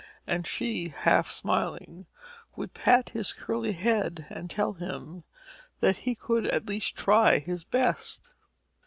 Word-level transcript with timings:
And 0.25 0.47
she, 0.47 0.87
half 0.87 1.29
smiling, 1.29 2.07
would 2.55 2.73
pat 2.73 3.09
his 3.09 3.33
curly 3.33 3.73
head 3.73 4.25
and 4.31 4.49
tell 4.49 4.73
him 4.73 5.25
that 5.79 5.97
he 5.97 6.15
could 6.15 6.47
at 6.47 6.65
least 6.67 6.95
try 6.95 7.37
his 7.37 7.63
best. 7.65 8.27